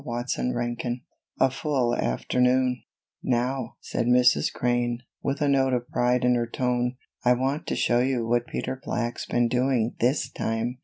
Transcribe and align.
CHAPTER 0.03 0.51
XXII 0.51 1.03
A 1.39 1.51
Full 1.51 1.95
Afternoon 1.95 2.81
"NOW," 3.21 3.75
said 3.81 4.07
Mrs. 4.07 4.51
Crane, 4.51 5.03
with 5.21 5.41
a 5.41 5.47
note 5.47 5.73
of 5.73 5.87
pride 5.89 6.25
in 6.25 6.33
her 6.33 6.47
tone, 6.47 6.95
"I 7.23 7.33
want 7.33 7.67
to 7.67 7.75
show 7.75 7.99
you 7.99 8.25
what 8.25 8.47
Peter 8.47 8.81
Black's 8.83 9.27
been 9.27 9.47
doing 9.47 9.93
this 9.99 10.31
time. 10.31 10.79